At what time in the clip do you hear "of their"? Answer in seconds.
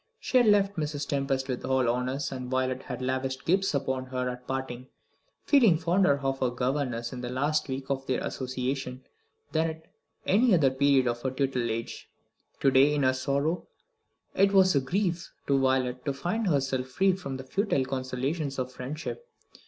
7.91-8.19